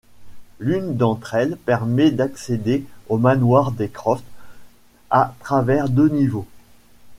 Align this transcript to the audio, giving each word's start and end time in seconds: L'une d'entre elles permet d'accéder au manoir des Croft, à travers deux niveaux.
L'une 0.57 0.97
d'entre 0.97 1.35
elles 1.35 1.55
permet 1.55 2.09
d'accéder 2.09 2.83
au 3.07 3.19
manoir 3.19 3.71
des 3.71 3.87
Croft, 3.87 4.25
à 5.11 5.35
travers 5.41 5.89
deux 5.89 6.09
niveaux. 6.09 6.47